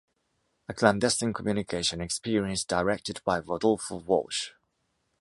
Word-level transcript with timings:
“A 0.67 0.73
clandestine 0.73 1.31
communication 1.31 2.01
experience 2.01 2.63
directed 2.63 3.21
by 3.23 3.37
Rodolfo 3.37 3.97
Walsh". 3.97 4.49